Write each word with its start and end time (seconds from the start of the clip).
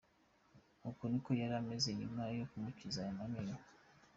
Uku 0.89 1.03
niko 1.11 1.31
yari 1.41 1.55
ameze 1.61 1.89
nyuma 1.99 2.21
yo 2.37 2.45
kumukiza 2.51 2.99
aya 3.03 3.27
menyo. 3.31 3.57